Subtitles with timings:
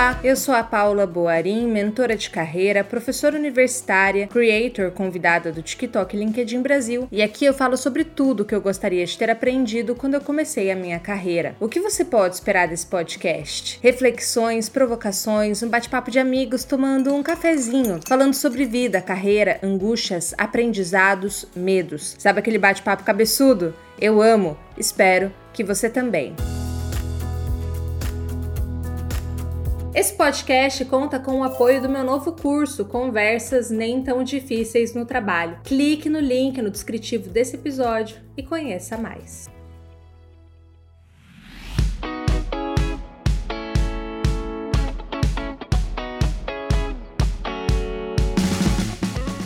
[0.00, 6.16] Olá, eu sou a Paula Boarim, mentora de carreira, professora universitária, creator convidada do TikTok
[6.16, 10.14] LinkedIn Brasil, e aqui eu falo sobre tudo que eu gostaria de ter aprendido quando
[10.14, 11.54] eu comecei a minha carreira.
[11.60, 13.78] O que você pode esperar desse podcast?
[13.82, 21.44] Reflexões, provocações, um bate-papo de amigos tomando um cafezinho, falando sobre vida, carreira, angústias, aprendizados,
[21.54, 22.16] medos.
[22.18, 23.74] Sabe aquele bate-papo cabeçudo?
[24.00, 26.34] Eu amo, espero que você também.
[29.92, 35.04] Esse podcast conta com o apoio do meu novo curso Conversas Nem Tão Difíceis no
[35.04, 35.58] Trabalho.
[35.64, 39.48] Clique no link no descritivo desse episódio e conheça mais.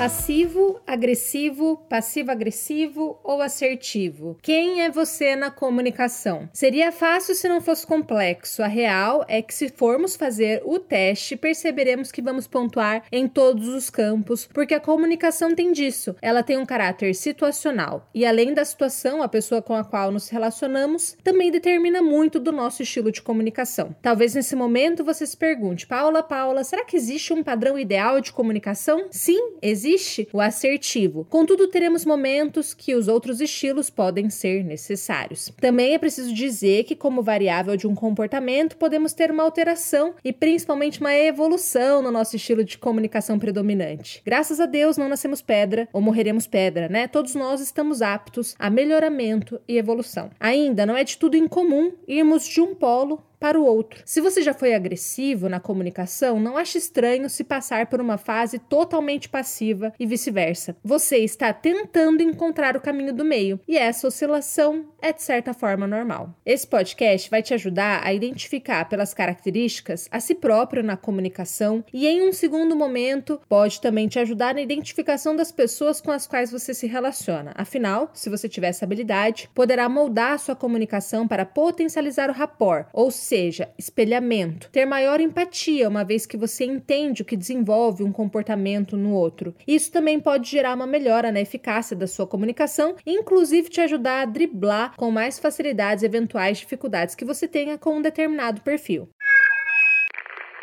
[0.04, 4.36] Passivo, agressivo, passivo-agressivo ou assertivo?
[4.42, 6.46] Quem é você na comunicação?
[6.52, 8.62] Seria fácil se não fosse complexo.
[8.62, 13.66] A real é que se formos fazer o teste, perceberemos que vamos pontuar em todos
[13.66, 16.14] os campos, porque a comunicação tem disso.
[16.20, 20.28] Ela tem um caráter situacional e além da situação, a pessoa com a qual nos
[20.28, 23.96] relacionamos também determina muito do nosso estilo de comunicação.
[24.02, 28.34] Talvez nesse momento você se pergunte: "Paula, Paula, será que existe um padrão ideal de
[28.34, 31.24] comunicação?" Sim, existe existe o assertivo.
[31.30, 35.52] Contudo, teremos momentos que os outros estilos podem ser necessários.
[35.60, 40.32] Também é preciso dizer que, como variável de um comportamento, podemos ter uma alteração e
[40.32, 44.20] principalmente uma evolução no nosso estilo de comunicação predominante.
[44.24, 47.06] Graças a Deus, não nascemos pedra ou morreremos pedra, né?
[47.06, 50.30] Todos nós estamos aptos a melhoramento e evolução.
[50.40, 54.00] Ainda não é de tudo incomum irmos de um polo para o outro.
[54.06, 58.58] Se você já foi agressivo na comunicação, não ache estranho se passar por uma fase
[58.58, 60.74] totalmente passiva e vice-versa.
[60.82, 65.86] Você está tentando encontrar o caminho do meio e essa oscilação é de certa forma
[65.86, 66.34] normal.
[66.46, 72.06] Esse podcast vai te ajudar a identificar pelas características a si próprio na comunicação e
[72.06, 76.50] em um segundo momento pode também te ajudar na identificação das pessoas com as quais
[76.50, 77.52] você se relaciona.
[77.54, 82.86] Afinal, se você tiver essa habilidade, poderá moldar a sua comunicação para potencializar o rapport,
[82.90, 88.04] ou seja, seja, espelhamento, ter maior empatia, uma vez que você entende o que desenvolve
[88.04, 89.56] um comportamento no outro.
[89.66, 94.24] Isso também pode gerar uma melhora na eficácia da sua comunicação inclusive, te ajudar a
[94.24, 99.08] driblar com mais facilidades eventuais dificuldades que você tenha com um determinado perfil.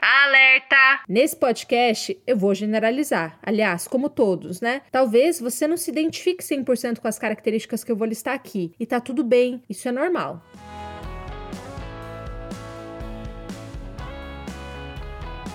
[0.01, 1.03] Alerta!
[1.09, 4.81] Nesse podcast eu vou generalizar, aliás, como todos, né?
[4.89, 8.85] Talvez você não se identifique 100% com as características que eu vou listar aqui, e
[8.85, 10.41] tá tudo bem, isso é normal.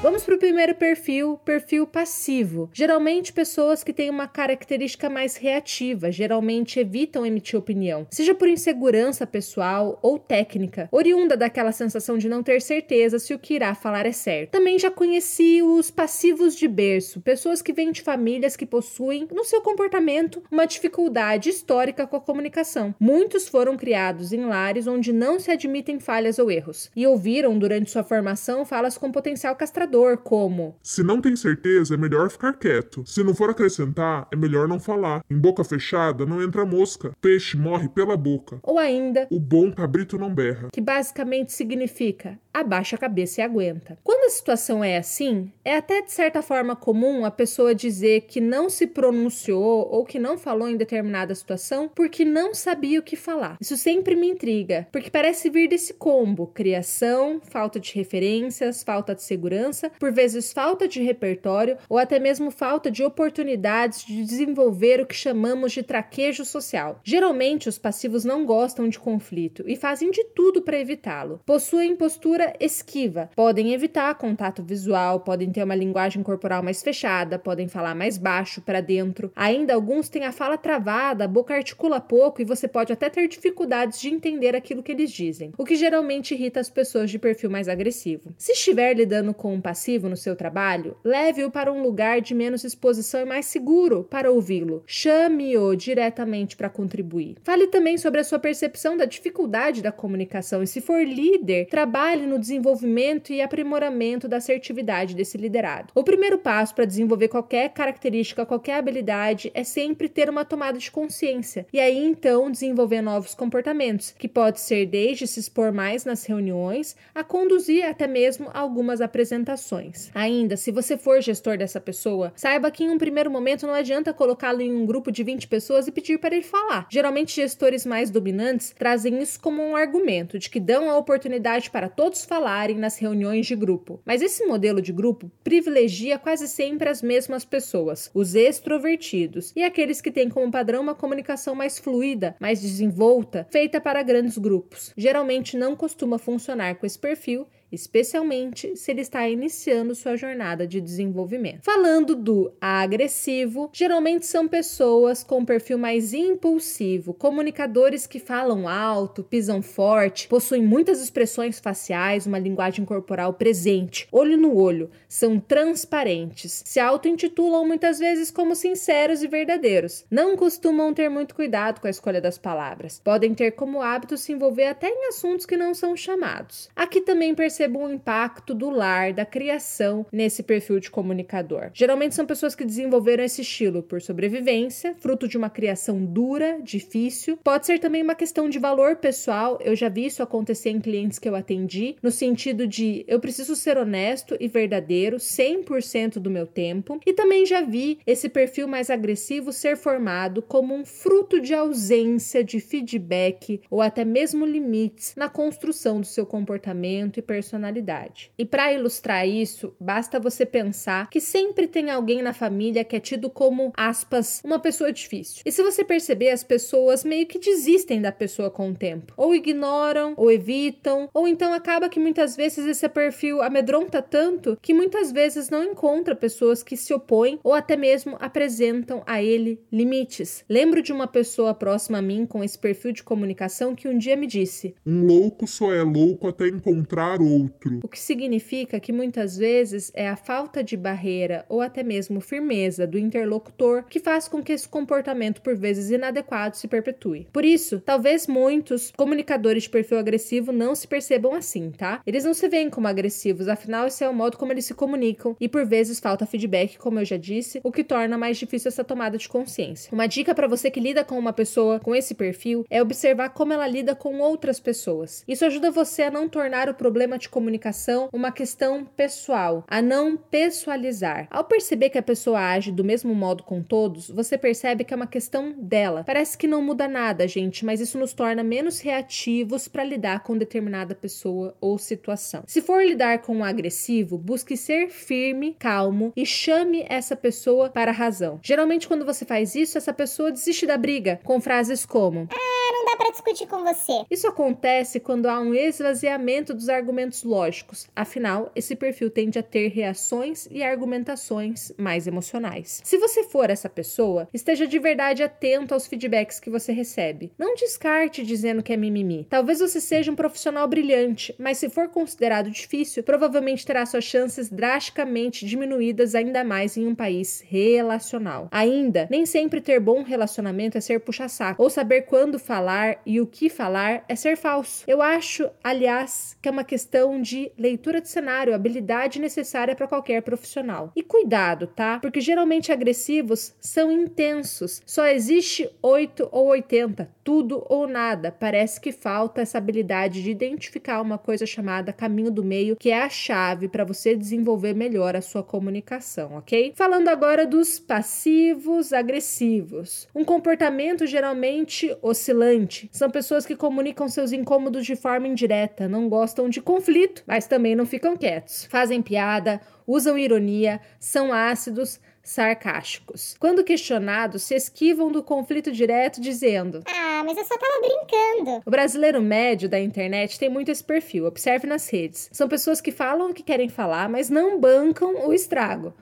[0.02, 2.68] Vamos para o primeiro perfil, perfil passivo.
[2.72, 9.26] Geralmente, pessoas que têm uma característica mais reativa, geralmente evitam emitir opinião, seja por insegurança
[9.26, 14.04] pessoal ou técnica, oriunda daquela sensação de não ter certeza se o que irá falar
[14.04, 14.50] é certo.
[14.50, 19.44] Também já conheci os passivos de berço, pessoas que vêm de famílias que possuem, no
[19.44, 22.94] seu comportamento, uma dificuldade histórica com a comunicação.
[23.00, 27.90] Muitos foram criados em lares onde não se admitem falhas ou erros e ouviram durante
[27.90, 33.02] sua formação falas com potencial castrador como: Se não tem certeza, é melhor ficar quieto.
[33.06, 35.22] Se não for acrescentar, é melhor não falar.
[35.30, 37.12] Em boca fechada não entra mosca.
[37.20, 38.58] Peixe morre pela boca.
[38.62, 40.68] Ou ainda: O bom cabrito não berra.
[40.72, 43.98] Que basicamente significa: abaixa a cabeça e aguenta.
[44.02, 48.40] Quando a situação é assim, é até de certa forma comum a pessoa dizer que
[48.40, 53.16] não se pronunciou ou que não falou em determinada situação porque não sabia o que
[53.16, 53.56] falar.
[53.60, 59.22] Isso sempre me intriga, porque parece vir desse combo: criação, falta de referências, falta de
[59.22, 65.06] segurança por vezes falta de repertório ou até mesmo falta de oportunidades de desenvolver o
[65.06, 67.00] que chamamos de traquejo social.
[67.04, 71.40] Geralmente, os passivos não gostam de conflito e fazem de tudo para evitá-lo.
[71.44, 77.68] Possuem postura esquiva, podem evitar contato visual, podem ter uma linguagem corporal mais fechada, podem
[77.68, 79.32] falar mais baixo para dentro.
[79.34, 83.28] Ainda alguns têm a fala travada, a boca articula pouco e você pode até ter
[83.28, 87.50] dificuldades de entender aquilo que eles dizem, o que geralmente irrita as pessoas de perfil
[87.50, 88.34] mais agressivo.
[88.36, 92.64] Se estiver lidando com um passivo no seu trabalho, leve-o para um lugar de menos
[92.64, 94.82] exposição e mais seguro para ouvi-lo.
[94.86, 97.36] Chame-o diretamente para contribuir.
[97.42, 102.26] Fale também sobre a sua percepção da dificuldade da comunicação e, se for líder, trabalhe
[102.26, 105.92] no desenvolvimento e aprimoramento da assertividade desse liderado.
[105.94, 110.90] O primeiro passo para desenvolver qualquer característica, qualquer habilidade é sempre ter uma tomada de
[110.90, 116.24] consciência e aí então desenvolver novos comportamentos, que pode ser desde se expor mais nas
[116.24, 122.70] reuniões a conduzir até mesmo algumas apresentações Ainda, se você for gestor dessa pessoa, saiba
[122.70, 125.92] que em um primeiro momento não adianta colocá-lo em um grupo de 20 pessoas e
[125.92, 126.86] pedir para ele falar.
[126.90, 131.88] Geralmente, gestores mais dominantes trazem isso como um argumento de que dão a oportunidade para
[131.88, 134.00] todos falarem nas reuniões de grupo.
[134.04, 140.00] Mas esse modelo de grupo privilegia quase sempre as mesmas pessoas, os extrovertidos e aqueles
[140.00, 144.92] que têm como padrão uma comunicação mais fluida, mais desenvolta, feita para grandes grupos.
[144.96, 150.80] Geralmente não costuma funcionar com esse perfil especialmente se ele está iniciando sua jornada de
[150.80, 151.64] desenvolvimento.
[151.64, 159.60] Falando do agressivo, geralmente são pessoas com perfil mais impulsivo, comunicadores que falam alto, pisam
[159.62, 166.78] forte, possuem muitas expressões faciais, uma linguagem corporal presente, olho no olho, são transparentes, se
[166.78, 170.04] auto-intitulam muitas vezes como sinceros e verdadeiros.
[170.10, 173.00] Não costumam ter muito cuidado com a escolha das palavras.
[173.02, 176.68] Podem ter como hábito se envolver até em assuntos que não são chamados.
[176.74, 181.70] Aqui também percebemos percebo o impacto do lar, da criação nesse perfil de comunicador.
[181.72, 187.38] Geralmente são pessoas que desenvolveram esse estilo por sobrevivência, fruto de uma criação dura, difícil.
[187.42, 189.58] Pode ser também uma questão de valor pessoal.
[189.64, 193.56] Eu já vi isso acontecer em clientes que eu atendi, no sentido de eu preciso
[193.56, 197.00] ser honesto e verdadeiro 100% do meu tempo.
[197.06, 202.44] E também já vi esse perfil mais agressivo ser formado como um fruto de ausência
[202.44, 208.32] de feedback ou até mesmo limites na construção do seu comportamento e personalidade personalidade.
[208.36, 213.00] E para ilustrar isso, basta você pensar que sempre tem alguém na família que é
[213.00, 215.42] tido como, aspas, uma pessoa difícil.
[215.46, 219.14] E se você perceber, as pessoas meio que desistem da pessoa com o tempo.
[219.16, 224.74] Ou ignoram, ou evitam, ou então acaba que muitas vezes esse perfil amedronta tanto que
[224.74, 230.44] muitas vezes não encontra pessoas que se opõem ou até mesmo apresentam a ele limites.
[230.48, 234.16] Lembro de uma pessoa próxima a mim com esse perfil de comunicação que um dia
[234.16, 237.80] me disse: Um louco só é louco até encontrar o outro.
[237.82, 242.86] O que significa que muitas vezes é a falta de barreira ou até mesmo firmeza
[242.86, 247.26] do interlocutor que faz com que esse comportamento, por vezes inadequado, se perpetue.
[247.32, 252.00] Por isso, talvez muitos comunicadores de perfil agressivo não se percebam assim, tá?
[252.06, 255.36] Eles não se veem como agressivos, afinal, esse é o modo como eles se comunicam
[255.40, 258.84] e por vezes falta feedback, como eu já disse, o que torna mais difícil essa
[258.84, 259.92] tomada de consciência.
[259.92, 263.52] Uma dica para você que lida com uma pessoa com esse perfil é observar como
[263.52, 265.24] ela lida com outras pessoas.
[265.26, 270.16] Isso ajuda você a não tornar o problema de comunicação uma questão pessoal, a não
[270.16, 271.26] pessoalizar.
[271.30, 274.96] Ao perceber que a pessoa age do mesmo modo com todos, você percebe que é
[274.96, 276.04] uma questão dela.
[276.04, 280.38] Parece que não muda nada, gente, mas isso nos torna menos reativos para lidar com
[280.38, 282.44] determinada pessoa ou situação.
[282.46, 287.90] Se for lidar com um agressivo, busque ser firme, calmo e chame essa pessoa para
[287.90, 288.38] a razão.
[288.42, 292.84] Geralmente, quando você faz isso, essa pessoa desiste da briga com frases como: Ah, não
[292.84, 294.04] dá para discutir com você.
[294.10, 299.68] Isso acontece quando há um esvaziamento dos argumentos lógicos, afinal, esse perfil tende a ter
[299.68, 302.80] reações e argumentações mais emocionais.
[302.84, 307.32] Se você for essa pessoa, esteja de verdade atento aos feedbacks que você recebe.
[307.38, 309.26] Não descarte dizendo que é mimimi.
[309.28, 314.48] Talvez você seja um profissional brilhante, mas se for considerado difícil, provavelmente terá suas chances
[314.48, 318.48] drasticamente diminuídas ainda mais em um país relacional.
[318.50, 323.26] Ainda, nem sempre ter bom relacionamento é ser puxa-saco, ou saber quando falar e o
[323.26, 324.84] que falar é ser falso.
[324.86, 329.86] Eu acho, aliás, que é uma questão questão de leitura de cenário, habilidade necessária para
[329.86, 330.92] qualquer profissional.
[330.96, 332.00] E cuidado, tá?
[332.00, 334.82] Porque geralmente agressivos são intensos.
[334.84, 338.30] Só existe 8 ou 80, tudo ou nada.
[338.30, 343.02] Parece que falta essa habilidade de identificar uma coisa chamada caminho do meio, que é
[343.02, 346.72] a chave para você desenvolver melhor a sua comunicação, ok?
[346.76, 350.06] Falando agora dos passivos agressivos.
[350.14, 352.88] Um comportamento geralmente oscilante.
[352.92, 357.74] São pessoas que comunicam seus incômodos de forma indireta, não gostam de conflito mas também
[357.74, 358.66] não ficam quietos.
[358.66, 363.36] Fazem piada, usam ironia, são ácidos, sarcásticos.
[363.38, 368.62] Quando questionados, se esquivam do conflito direto, dizendo: Ah, mas eu só tava brincando.
[368.66, 372.28] O brasileiro médio da internet tem muito esse perfil, observe nas redes.
[372.32, 375.94] São pessoas que falam o que querem falar, mas não bancam o estrago.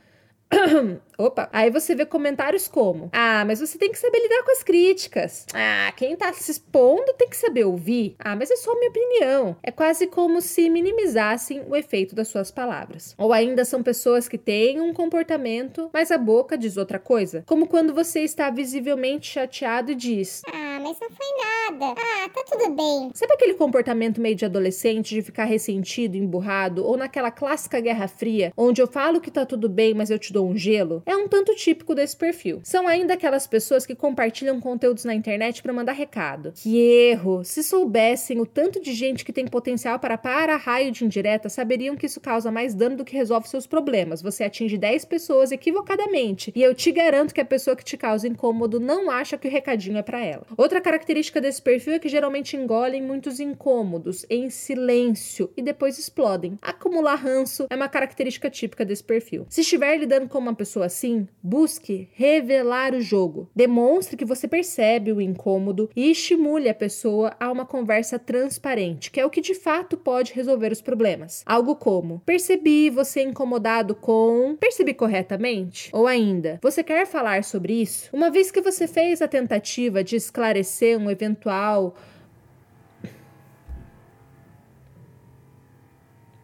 [1.17, 4.63] Opa, aí você vê comentários como: Ah, mas você tem que saber lidar com as
[4.63, 5.47] críticas.
[5.55, 8.17] Ah, quem tá se expondo tem que saber ouvir.
[8.19, 9.57] Ah, mas é só minha opinião.
[9.63, 13.15] É quase como se minimizassem o efeito das suas palavras.
[13.17, 17.45] Ou ainda são pessoas que têm um comportamento, mas a boca diz outra coisa.
[17.47, 21.27] Como quando você está visivelmente chateado e diz: Ah, mas não foi
[21.71, 21.95] nada.
[22.01, 23.11] Ah, tá tudo bem.
[23.15, 28.53] Sabe aquele comportamento meio de adolescente de ficar ressentido, emburrado, ou naquela clássica Guerra Fria,
[28.57, 31.04] onde eu falo que tá tudo bem, mas eu te dou um gelo?
[31.07, 32.61] É um tanto típico desse perfil.
[32.65, 36.53] São ainda aquelas pessoas que compartilham conteúdos na internet para mandar recado.
[36.55, 37.45] Que erro!
[37.45, 41.97] Se soubessem o tanto de gente que tem potencial para para raio de indireta, saberiam
[41.97, 44.23] que isso causa mais dano do que resolve seus problemas.
[44.23, 48.27] Você atinge 10 pessoas equivocadamente, e eu te garanto que a pessoa que te causa
[48.27, 50.47] incômodo não acha que o recadinho é para ela.
[50.57, 56.59] Outra característica desse perfil é que geralmente engolem muitos incômodos em silêncio e depois explodem.
[56.63, 59.47] Acumular ranço é uma característica típica desse perfil.
[59.51, 63.49] Se estiver lidando com uma pessoa assim, busque revelar o jogo.
[63.55, 69.21] Demonstre que você percebe o incômodo e estimule a pessoa a uma conversa transparente, que
[69.21, 71.43] é o que de fato pode resolver os problemas.
[71.45, 74.57] Algo como: percebi você incomodado com.
[74.59, 75.91] Percebi corretamente?
[75.93, 78.09] Ou ainda, você quer falar sobre isso?
[78.13, 81.97] Uma vez que você fez a tentativa de esclarecer um eventual.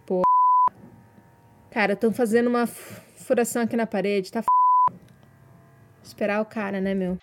[0.05, 0.23] Pô.
[1.71, 2.67] Cara, estão fazendo uma
[3.31, 4.47] furação aqui na parede, tá f...
[6.03, 7.17] Esperar o cara, né, meu?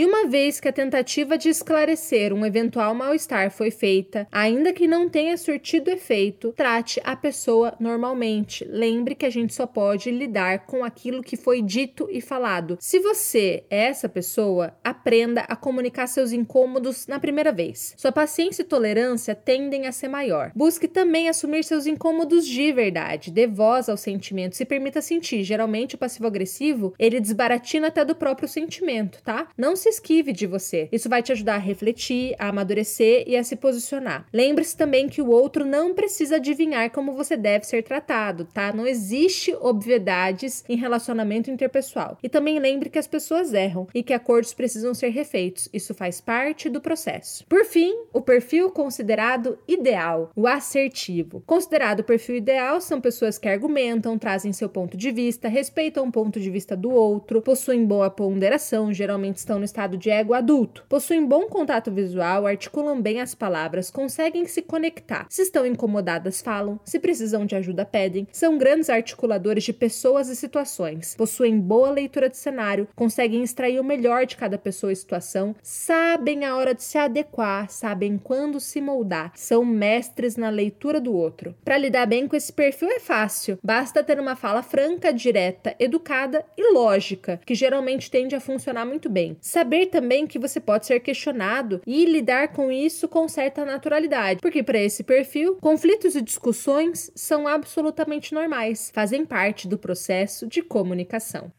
[0.00, 4.88] E uma vez que a tentativa de esclarecer um eventual mal-estar foi feita, ainda que
[4.88, 8.64] não tenha surtido efeito, trate a pessoa normalmente.
[8.64, 12.78] Lembre que a gente só pode lidar com aquilo que foi dito e falado.
[12.80, 17.92] Se você é essa pessoa, aprenda a comunicar seus incômodos na primeira vez.
[17.98, 20.50] Sua paciência e tolerância tendem a ser maior.
[20.54, 25.44] Busque também assumir seus incômodos de verdade, dê voz aos sentimentos e permita sentir.
[25.44, 29.46] Geralmente o passivo-agressivo, ele desbaratina até do próprio sentimento, tá?
[29.58, 30.88] Não se esquive de você.
[30.90, 34.26] Isso vai te ajudar a refletir, a amadurecer e a se posicionar.
[34.32, 38.72] Lembre-se também que o outro não precisa adivinhar como você deve ser tratado, tá?
[38.72, 42.16] Não existe obviedades em relacionamento interpessoal.
[42.22, 45.68] E também lembre que as pessoas erram e que acordos precisam ser refeitos.
[45.72, 47.44] Isso faz parte do processo.
[47.48, 51.42] Por fim, o perfil considerado ideal, o assertivo.
[51.46, 56.12] Considerado o perfil ideal são pessoas que argumentam, trazem seu ponto de vista, respeitam o
[56.12, 60.84] ponto de vista do outro, possuem boa ponderação, geralmente estão no estado de ego adulto.
[60.88, 65.26] Possuem bom contato visual, articulam bem as palavras, conseguem se conectar.
[65.28, 66.78] Se estão incomodadas, falam.
[66.84, 68.26] Se precisam de ajuda, pedem.
[68.32, 71.14] São grandes articuladores de pessoas e situações.
[71.16, 76.44] Possuem boa leitura de cenário, conseguem extrair o melhor de cada pessoa e situação, sabem
[76.44, 81.54] a hora de se adequar, sabem quando se moldar, são mestres na leitura do outro.
[81.64, 86.44] Para lidar bem com esse perfil é fácil, basta ter uma fala franca, direta, educada
[86.56, 89.36] e lógica, que geralmente tende a funcionar muito bem.
[89.60, 94.62] Saber também que você pode ser questionado e lidar com isso com certa naturalidade, porque
[94.62, 101.52] para esse perfil, conflitos e discussões são absolutamente normais, fazem parte do processo de comunicação.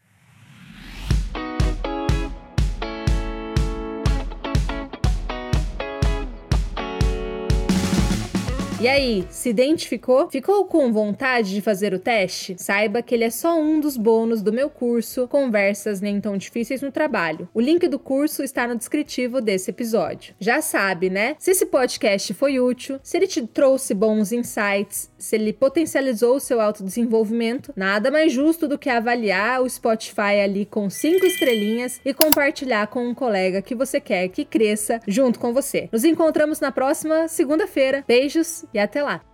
[8.82, 10.28] E aí, se identificou?
[10.28, 12.56] Ficou com vontade de fazer o teste?
[12.58, 16.82] Saiba que ele é só um dos bônus do meu curso Conversas Nem Tão Difíceis
[16.82, 17.48] no Trabalho.
[17.54, 20.34] O link do curso está no descritivo desse episódio.
[20.40, 21.36] Já sabe, né?
[21.38, 26.40] Se esse podcast foi útil, se ele te trouxe bons insights, se ele potencializou o
[26.40, 32.12] seu autodesenvolvimento, nada mais justo do que avaliar o Spotify ali com cinco estrelinhas e
[32.12, 35.88] compartilhar com um colega que você quer que cresça junto com você.
[35.92, 38.02] Nos encontramos na próxima segunda-feira.
[38.08, 39.31] Beijos e até lá!